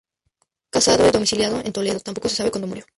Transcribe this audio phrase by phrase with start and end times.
[0.71, 2.85] Casado y domiciliado en Toledo, tampoco se sabe cuándo murió.